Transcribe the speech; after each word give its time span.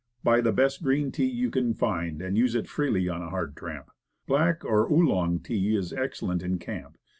Buy 0.23 0.41
the 0.41 0.51
best 0.51 0.81
green 0.81 1.11
tea 1.11 1.27
you 1.29 1.51
can 1.51 1.75
find, 1.75 2.23
and 2.23 2.35
use 2.35 2.55
it 2.55 2.67
freely 2.67 3.07
on 3.07 3.21
a 3.21 3.29
hard 3.29 3.55
tramp. 3.55 3.91
Black, 4.25 4.65
or 4.65 4.91
Oolong 4.91 5.39
tea, 5.39 5.75
is 5.75 5.93
excellent 5.93 6.41
in 6.41 6.57
camp. 6.57 6.97